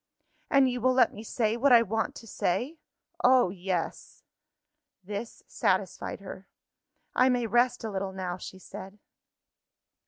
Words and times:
"And 0.49 0.67
you 0.67 0.81
will 0.81 0.95
let 0.95 1.13
me 1.13 1.21
say, 1.23 1.55
what 1.55 1.71
I 1.71 1.83
want 1.83 2.15
to 2.15 2.25
say?" 2.25 2.79
"Oh, 3.23 3.51
yes!" 3.51 4.23
This 5.03 5.43
satisfied 5.45 6.21
her. 6.21 6.47
"I 7.13 7.29
may 7.29 7.45
rest 7.45 7.83
a 7.83 7.91
little 7.91 8.11
now," 8.11 8.37
she 8.37 8.57
said. 8.57 8.97